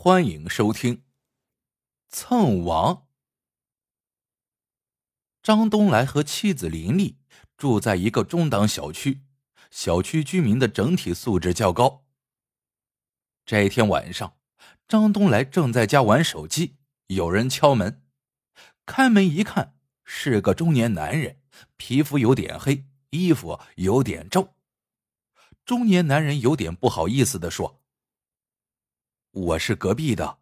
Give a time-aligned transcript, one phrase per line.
[0.00, 0.94] 欢迎收听
[2.08, 2.94] 《蹭王》。
[5.42, 7.18] 张东来和妻子林丽
[7.56, 9.22] 住在一个中档小区，
[9.72, 12.06] 小区居民的整体素质较高。
[13.44, 14.38] 这一天晚上，
[14.86, 16.76] 张东来正在家玩手机，
[17.08, 18.04] 有人敲门。
[18.86, 19.74] 开门一看，
[20.04, 21.40] 是个中年男人，
[21.76, 24.54] 皮肤有点黑，衣服有点皱。
[25.64, 27.82] 中年男人有点不好意思的说。
[29.30, 30.40] 我是隔壁的，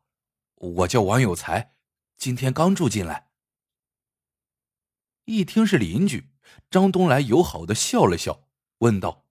[0.55, 1.75] 我叫王有才，
[2.17, 3.29] 今天刚住进来。
[5.25, 6.31] 一听是邻居，
[6.71, 9.27] 张东来友好的笑了笑，问道：“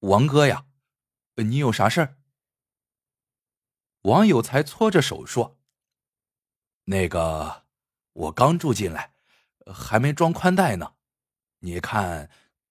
[0.00, 0.66] 王哥呀，
[1.34, 2.16] 你有啥事儿？”
[4.02, 5.58] 王有才搓着手说
[6.84, 7.66] ：“那个，
[8.12, 9.14] 我刚住进来，
[9.66, 10.94] 还没装宽带呢，
[11.58, 12.30] 你看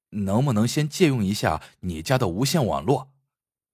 [0.09, 3.11] 能不能先借用一下你家的无线网络？”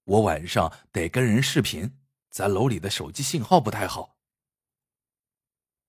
[0.03, 1.97] 我晚上得跟人视频，
[2.29, 4.17] 咱楼里的手机信号不太好。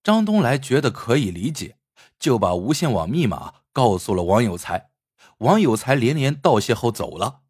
[0.02, 1.78] 张东来觉得可以理解，
[2.18, 4.90] 就把无线网密码告诉了王有才。
[5.38, 7.42] 王有才连连道谢后走了。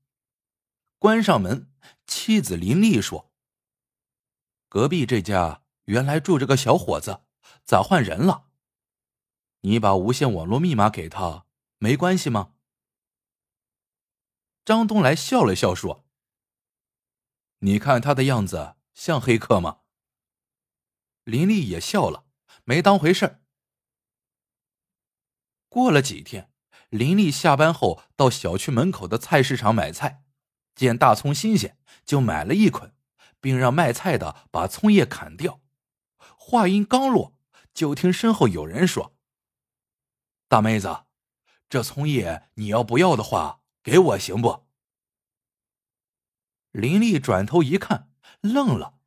[0.99, 1.71] 关上门，
[2.07, 3.33] 妻子林丽说
[4.69, 7.23] ：“隔壁这家原来住着个小伙子，
[7.65, 8.47] 咋换人了？
[9.61, 11.47] 你把无线网络密码给他，
[11.79, 12.55] 没关系吗？”
[14.65, 16.02] 张东来笑了笑说。
[17.65, 19.83] 你看他的样子像黑客吗？
[21.23, 22.25] 林丽也笑了，
[22.65, 23.41] 没当回事
[25.69, 26.51] 过了几天，
[26.89, 30.25] 林丽下班后到小区门口的菜市场买菜，
[30.75, 32.97] 见大葱新鲜，就买了一捆，
[33.41, 35.61] 并让卖菜的把葱叶砍掉。
[36.37, 37.39] 话音刚落，
[37.73, 39.17] 就听身后有人说
[40.49, 41.05] ：“大妹子，
[41.69, 44.62] 这葱叶你要不要的话，给我行不？”
[46.73, 48.99] 林丽转头一看，愣了。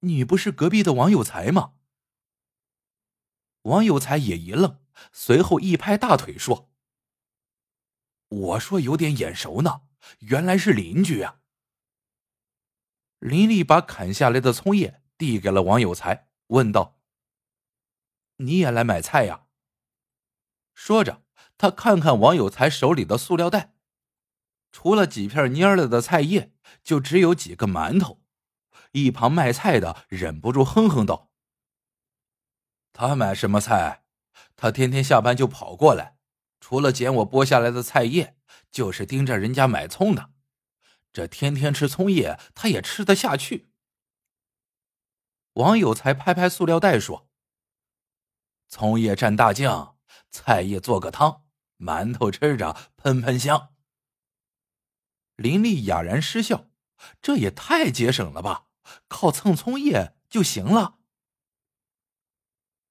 [0.00, 1.74] 你不是隔壁的王有才吗？
[3.62, 4.80] 王有才也一愣，
[5.12, 6.72] 随后一拍大腿说
[8.28, 9.82] ：“我说有点眼熟呢，
[10.20, 11.40] 原来是邻居啊。”
[13.18, 16.98] 林丽把砍下来的葱叶递给了王有才，问道
[18.38, 19.46] ：“你也来买菜呀？”
[20.72, 21.22] 说着，
[21.58, 23.74] 他看看王有才手里的塑料袋。
[24.72, 28.22] 除了几片蔫了的菜叶，就只有几个馒头。
[28.92, 31.30] 一旁卖菜的忍不住哼哼道
[32.92, 34.04] ：“他买什么菜？
[34.56, 36.16] 他天天下班就跑过来，
[36.60, 38.36] 除了捡我剥下来的菜叶，
[38.70, 40.30] 就是盯着人家买葱的。
[41.12, 43.70] 这天天吃葱叶，他也吃得下去。”
[45.54, 47.28] 王有才拍拍塑料袋说
[48.68, 49.98] ：“葱叶蘸大酱，
[50.30, 51.44] 菜叶做个汤，
[51.78, 53.74] 馒头吃着喷喷香。”
[55.40, 56.66] 林丽哑然失笑，
[57.22, 58.66] 这也太节省了吧！
[59.08, 60.98] 靠蹭葱叶就行了。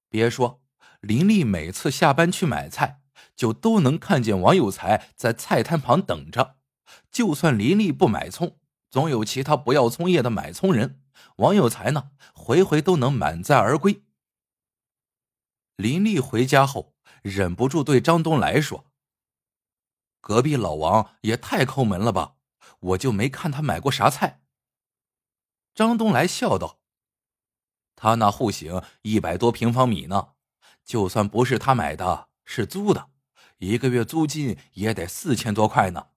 [0.10, 0.64] 别说，
[1.00, 3.04] 林丽每次下班去买菜，
[3.36, 6.58] 就都能看见王有才在菜摊旁等着。
[7.12, 8.58] 就算林丽不买葱，
[8.90, 11.04] 总有其他不要葱叶的买葱人。
[11.36, 14.02] 王有才呢，回回都能满载而归。
[15.76, 18.88] 林丽回家后，忍不住对张东来说
[20.20, 22.38] ：“隔壁老王也太抠门了吧！”
[22.80, 24.42] 我就没看他买过啥菜。
[25.76, 26.80] 张东来笑道
[27.96, 30.34] ：“他那户型一百多平方米呢，
[30.84, 33.12] 就算不是他买的，是租的，
[33.58, 36.08] 一个月租金也得四千多块呢。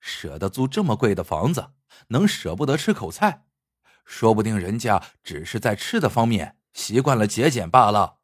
[0.00, 1.72] 舍得租这么贵的房子，
[2.08, 3.46] 能舍不得吃口菜？
[4.04, 8.18] 说不定人家只是在吃的方面习惯了节俭罢了。”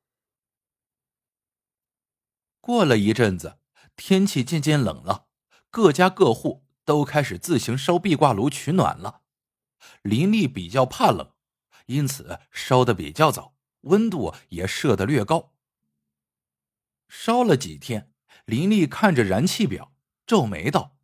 [2.60, 3.58] 过了一阵子，
[3.97, 5.26] 天气渐渐冷了，
[5.70, 6.66] 各家各户。
[6.90, 9.22] 都开始自行烧壁挂炉取暖了。
[10.02, 11.32] 林丽比较怕冷，
[11.86, 15.54] 因此烧的比较早，温度也设的略高。
[17.08, 18.12] 烧了几天，
[18.44, 19.94] 林丽看着燃气表，
[20.26, 20.96] 皱眉道：“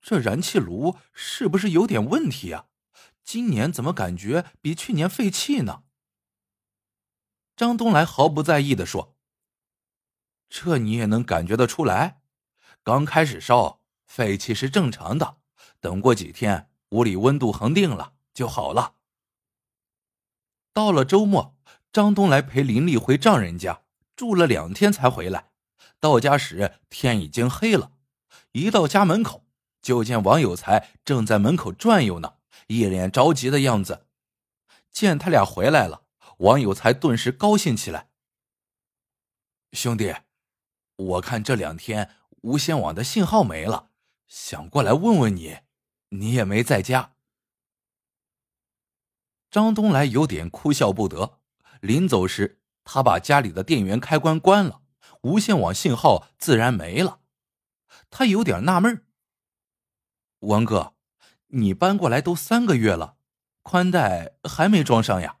[0.00, 2.66] 这燃气炉是不是有点问题啊？
[3.24, 5.82] 今年怎么感觉比去年费气呢？”
[7.58, 9.16] 张东来毫不在意的说
[10.48, 12.22] ：“这你也能感觉得出来，
[12.84, 13.78] 刚开始烧。”
[14.10, 15.36] 废气是正常的，
[15.78, 18.96] 等过几天屋里温度恒定了就好了。
[20.74, 21.56] 到了周末，
[21.92, 23.84] 张东来陪林丽回丈人家
[24.16, 25.52] 住了两天才回来。
[26.00, 27.92] 到家时天已经黑了，
[28.50, 29.46] 一到家门口
[29.80, 32.34] 就见王有才正在门口转悠呢，
[32.66, 34.08] 一脸着急的样子。
[34.90, 36.02] 见他俩回来了，
[36.38, 38.08] 王有才顿时高兴起来。
[39.72, 40.12] 兄弟，
[40.96, 42.10] 我看这两天
[42.40, 43.89] 无线网的信号没了。
[44.30, 45.58] 想过来问问你，
[46.10, 47.16] 你也没在家。
[49.50, 51.40] 张东来有点哭笑不得。
[51.80, 54.82] 临走时，他把家里的电源开关关了，
[55.22, 57.22] 无线网信号自然没了。
[58.08, 59.04] 他有点纳闷
[60.38, 60.94] 王哥，
[61.48, 63.16] 你搬过来都三个月了，
[63.62, 65.40] 宽带还没装上呀？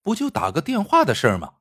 [0.00, 1.56] 不就打个电话的事儿吗？”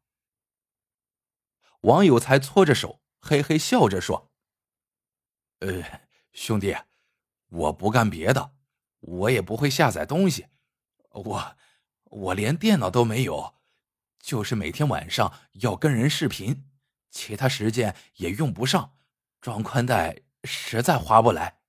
[1.82, 4.32] 王有才搓着手，嘿嘿笑着说
[5.62, 6.02] ：“呃，
[6.34, 6.76] 兄弟，
[7.50, 8.52] 我不干别的，
[9.00, 10.48] 我也不会下载东西，
[11.12, 11.58] 我
[12.06, 13.56] 我连电脑都没有，
[14.20, 16.66] 就是每天晚上要跟人视频，
[17.10, 18.94] 其他时间也用不上，
[19.42, 21.60] 装宽带实在划不来。”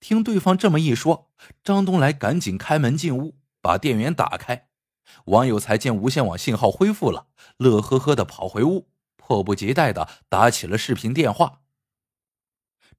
[0.00, 1.30] 听对方这么一说，
[1.64, 4.68] 张东来赶紧开门进屋，把电源打开。
[5.26, 11.62] 王有才见无线网信号恢复了，乐呵呵的跑回屋，迫不及待的打起了视频电话。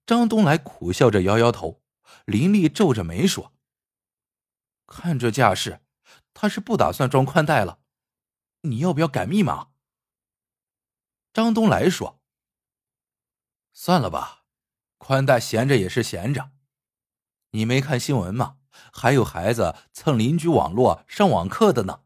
[0.07, 1.83] 张东来苦笑着摇摇头，
[2.23, 3.53] 林丽皱着眉说
[4.87, 5.81] ：“看这架势，
[6.33, 7.81] 他是不打算装宽带了。
[8.61, 9.71] 你要不要改密码？”
[11.33, 12.21] 张东来说
[13.73, 14.45] ：“算了吧，
[14.97, 16.51] 宽带闲着也是闲着。
[17.51, 18.59] 你没看新闻吗？”
[18.93, 22.03] 还有孩子蹭邻居网络上网课的呢，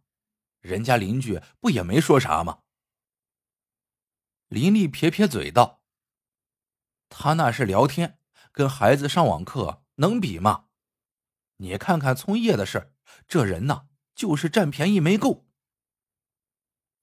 [0.62, 2.62] 人家邻居不也没说啥吗？
[4.48, 5.81] 林丽撇撇嘴道
[7.14, 8.18] ：“他那是聊天，
[8.54, 10.68] 跟孩子上网课能比吗？
[11.58, 12.94] 你看看从业的事
[13.28, 15.46] 这人呢就是占便宜没够。”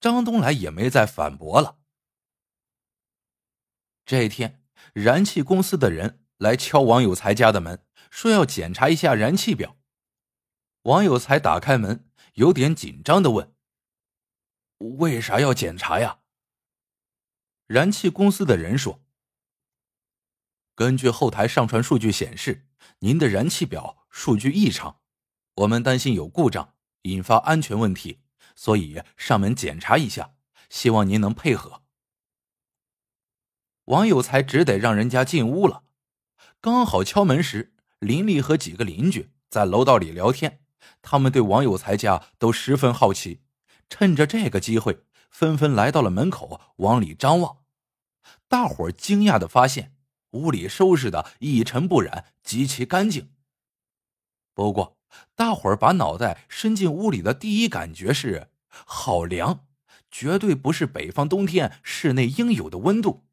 [0.01, 1.77] 张东来也没再反驳了。
[4.05, 4.63] 这一天，
[4.93, 7.85] 燃气公司的人来敲王有才家的门。
[8.09, 9.77] 说要检查一下燃气表，
[10.81, 13.53] 王有才打开门，有点紧张的问
[14.97, 16.21] ：“为啥要检查呀？”
[17.67, 19.03] 燃气公司的人说
[20.79, 22.65] ：“根据后台上传数据显示，
[22.99, 25.01] 您的燃气表数据异常，
[25.55, 28.21] 我们担心有故障，引发安全问题，
[28.55, 30.35] 所以上门检查一下，
[30.69, 31.81] 希望您能配合。”
[33.87, 35.83] 王有才只得让人家进屋了，
[36.61, 37.73] 刚好敲门时。
[37.99, 40.61] 林丽和几个邻居在楼道里聊天，
[41.01, 43.41] 他们对王有才家都十分好奇，
[43.89, 47.57] 趁着这个机会，纷纷来到了门口往里张望。
[48.47, 49.93] 大伙儿惊讶的发现，
[50.31, 53.33] 屋里收拾的一尘不染，极其干净。
[54.53, 54.97] 不过，
[55.35, 59.67] 大伙儿把脑袋伸进屋里的第一感觉是好凉，
[60.11, 63.25] 绝对不是北方冬天室内应有的温度。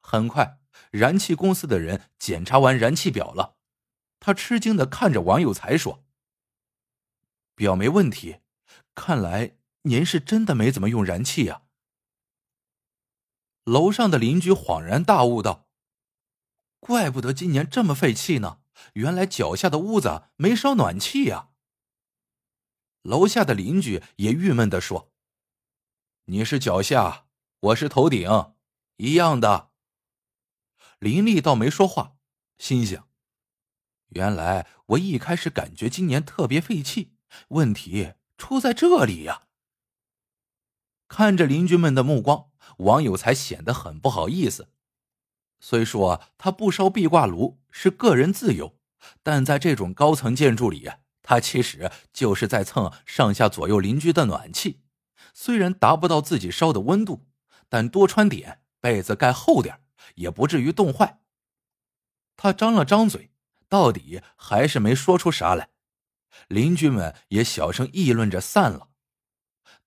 [0.00, 0.58] 很快。
[0.92, 3.56] 燃气公司的人检查完燃气表了，
[4.18, 6.04] 他吃惊的看着王有才说
[7.54, 8.38] ：“表没问题，
[8.94, 11.62] 看来您是真的没怎么用燃气呀。”
[13.64, 15.68] 楼上的邻居恍然大悟道
[16.80, 18.60] ：“怪不得今年这么费气呢，
[18.94, 21.50] 原来脚下的屋子没烧暖气呀。”
[23.02, 25.12] 楼下的邻居也郁闷的说
[26.26, 27.26] ：“你是脚下，
[27.60, 28.54] 我是头顶，
[28.96, 29.70] 一样的。”
[30.98, 32.16] 林丽倒没说话，
[32.58, 33.08] 心想
[34.10, 37.14] ：“原来我一开始感觉今年特别费气，
[37.48, 39.46] 问题出在这里呀。”
[41.08, 44.68] 看着邻居们的目光，王有才显得很不好意思。
[45.60, 48.78] 虽说他不烧壁挂炉是个人自由，
[49.22, 50.90] 但在这种高层建筑里，
[51.22, 54.82] 他其实就是在蹭上下左右邻居的暖气。
[55.34, 57.26] 虽然达不到自己烧的温度，
[57.68, 59.80] 但多穿点被子，盖厚点
[60.14, 61.20] 也不至于冻坏。
[62.36, 63.30] 他张了张嘴，
[63.68, 65.68] 到底还是没说出啥来。
[66.48, 68.88] 邻居们也小声议论着散了。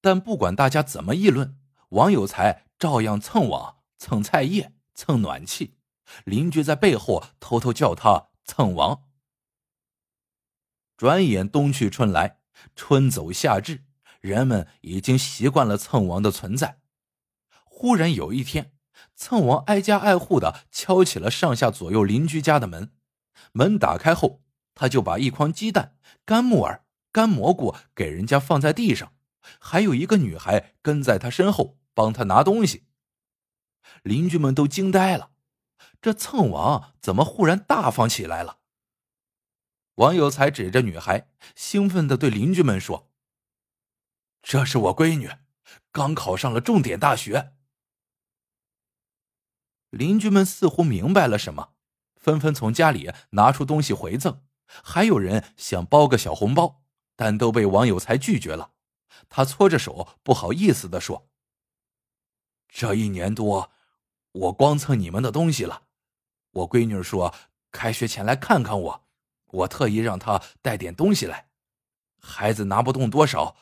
[0.01, 1.57] 但不管大家怎么议论，
[1.93, 5.77] 王有才照样蹭网、蹭菜叶、蹭暖气。
[6.25, 9.03] 邻居在背后偷偷叫他蹭王。
[10.97, 12.39] 转眼冬去春来，
[12.75, 13.83] 春走夏至，
[14.21, 16.79] 人们已经习惯了蹭王的存在。
[17.63, 18.71] 忽然有一天。
[19.15, 22.91] 蹭王挨家挨户的敲起了上下左右邻居家的门，
[23.51, 24.41] 门打开后，
[24.73, 29.13] 他就把一筐鸡蛋、干木耳、干蘑菇给人家放在地上，
[29.59, 32.85] 还有一个女孩跟在他身后帮他拿东西。
[34.01, 35.31] 邻居们都惊呆了，
[36.01, 38.59] 这蹭王怎么忽然大方起来了？
[39.95, 43.12] 王有才指着女孩，兴奋的对邻居们说
[44.41, 45.29] ：“这是我闺女，
[45.91, 47.53] 刚考上了重点大学。”
[49.91, 51.75] 邻居们似乎明白了什么，
[52.15, 56.83] 纷纷从家里拿出东西回赠，还有人想包个小红包，
[57.15, 58.73] 但都被王有才拒绝了。
[59.29, 61.29] 他搓着手，不好意思的说
[62.73, 63.71] ：“这一年多，
[64.31, 65.83] 我光蹭你们的东西了。
[66.49, 67.31] 我闺女说
[67.71, 69.07] 开学前来看看我，
[69.45, 71.51] 我特意让她带点东西来。
[72.19, 73.55] 孩子拿不动多少，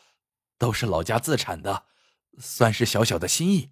[0.58, 1.88] 都是老家自产的，
[2.40, 3.72] 算是小小的心意。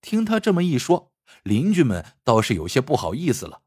[0.00, 1.12] 听他这么一说，
[1.44, 3.62] 邻居们倒是有些不好意思了。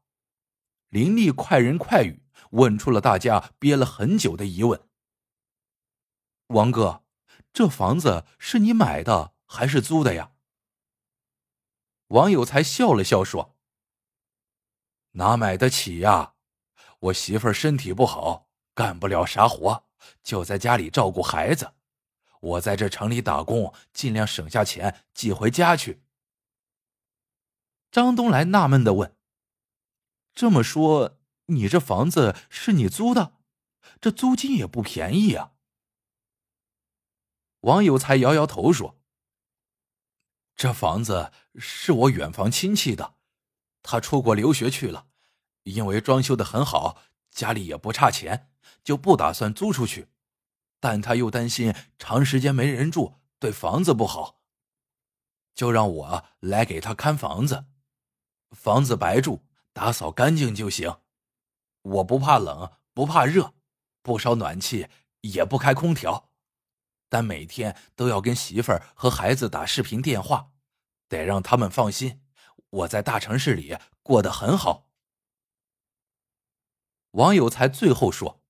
[0.90, 4.86] 林丽快人快语，问出了大家憋了很久的疑问
[6.48, 7.03] ：“王哥，
[7.54, 10.32] 这房子是你买的还是租的呀？”
[12.08, 13.56] 王有才笑了笑说
[15.12, 16.34] ：“哪买得起呀？
[16.98, 18.42] 我媳妇儿身体不好。”
[18.76, 19.84] 干不了啥活，
[20.24, 21.74] 就在家里照顾孩子。
[22.40, 26.02] 我在这城里打工，尽量省下钱寄回家去。
[27.92, 29.16] 张东来纳闷的问
[30.34, 33.34] ：“这么说，你这房子是你租的？
[34.00, 35.52] 这租金也不便宜啊。”
[37.64, 38.96] 王有才摇摇头说
[40.56, 43.16] ：“这房子是我远房亲戚的，
[43.82, 45.08] 他出国留学去了，
[45.64, 46.98] 因为装修的很好，
[47.30, 48.50] 家里也不差钱。”
[48.82, 50.08] 就不打算租出去，
[50.78, 54.42] 但他又担心长时间没人住对房子不好，
[55.54, 57.64] 就让我来给他看房子。
[58.50, 59.42] 房子白住，
[59.72, 60.98] 打扫干净就行。
[61.80, 63.54] 我不怕冷，不怕热，
[64.02, 64.88] 不烧暖气，
[65.22, 66.30] 也不开空调，
[67.14, 70.50] 但每天都要跟媳妇儿和孩子打视频电话，
[71.06, 72.20] 得让他们放心，
[72.70, 74.90] 我在大城市里过得很好。
[77.12, 78.42] 王有才最后说。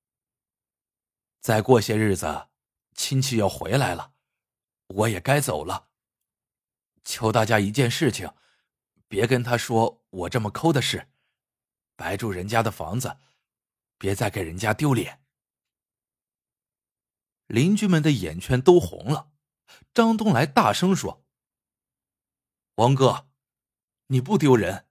[1.43, 2.49] 再过些日子，
[2.95, 4.15] 亲戚要回来了，
[4.87, 5.91] 我也该走了。
[7.05, 8.33] 求大家一件事情，
[9.09, 11.11] 别跟他说我这么抠的事，
[11.97, 13.19] 白住人家的房子，
[13.99, 15.24] 别再给人家丢脸。
[17.55, 19.31] 邻居们的眼圈都红了。
[19.95, 21.25] 张东来大声说
[22.77, 23.29] ：“王哥，
[24.09, 24.89] 你不丢人，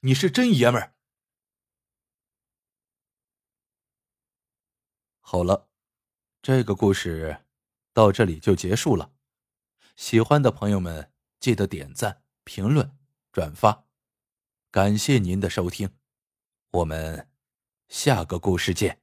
[0.00, 0.94] 你是真爷们儿。”
[5.20, 5.66] 好了。
[6.40, 7.44] 这个故事
[7.92, 9.12] 到这里就结束了。
[9.96, 12.96] 喜欢的朋友们记得点赞、评论、
[13.32, 13.84] 转发，
[14.70, 15.90] 感谢您的收听，
[16.70, 17.28] 我们
[17.88, 19.02] 下个故事见。